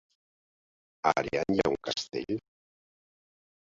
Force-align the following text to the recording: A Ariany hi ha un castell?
A 1.11 1.13
Ariany 1.23 1.59
hi 1.59 1.63
ha 1.65 1.69
un 1.75 1.79
castell? 1.91 2.37